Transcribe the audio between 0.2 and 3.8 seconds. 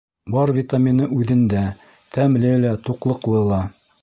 Бар витамины үҙендә, тәмле лә, туҡлыҡлы ла.